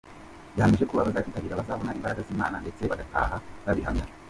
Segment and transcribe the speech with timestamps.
[0.57, 4.05] Yahamije ko abazacyitabira bazabona imbaraga z’Imana ndetse bagataha babihamya.